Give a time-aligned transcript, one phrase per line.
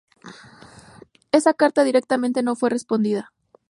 [1.31, 3.31] Esa carta directamente no fue respondida.